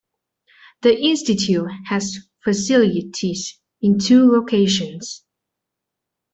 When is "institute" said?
0.99-1.67